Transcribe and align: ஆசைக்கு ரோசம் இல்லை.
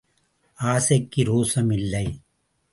ஆசைக்கு 0.59 1.23
ரோசம் 1.23 1.71
இல்லை. 1.73 2.05